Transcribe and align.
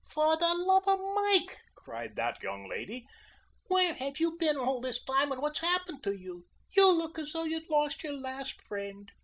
"For 0.09 0.35
the 0.35 0.55
love 0.55 0.87
of 0.87 0.99
Mike!" 1.13 1.59
cried 1.75 2.15
that 2.15 2.41
young 2.41 2.67
lady, 2.67 3.05
"where 3.67 3.93
have 3.93 4.19
you 4.19 4.35
been 4.35 4.57
all 4.57 4.81
this 4.81 4.99
time, 5.03 5.31
and 5.31 5.39
what's 5.43 5.59
happened 5.59 6.01
to 6.05 6.17
you? 6.17 6.47
You 6.75 6.91
look 6.91 7.19
as 7.19 7.33
though 7.33 7.43
you'd 7.43 7.69
lost 7.69 8.01
your 8.03 8.13
last 8.17 8.63
friend." 8.63 9.11